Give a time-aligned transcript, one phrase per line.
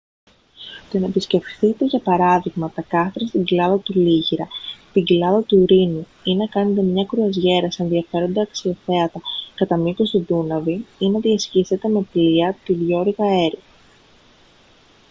[0.91, 4.47] το να επισκεφθείτε για παράδειγμα τα κάστρα στην κοιλάδα του λίγηρα
[4.93, 9.21] την κοιλάδα του ρήνου ή να κάνετε μια κρουαζιέρα σε ενδιαφέροντα αξιοθέατα
[9.55, 13.59] κατά μήκος του δούναβη ή να διασχίσετε με πλοία τη διώρυγα έρι